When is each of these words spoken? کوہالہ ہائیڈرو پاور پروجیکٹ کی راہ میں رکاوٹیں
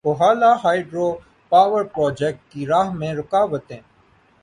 کوہالہ 0.05 0.51
ہائیڈرو 0.63 1.07
پاور 1.51 1.83
پروجیکٹ 1.95 2.51
کی 2.51 2.65
راہ 2.67 2.91
میں 2.93 3.13
رکاوٹیں 3.13 3.81